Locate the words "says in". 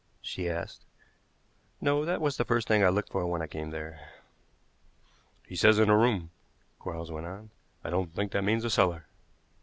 5.55-5.91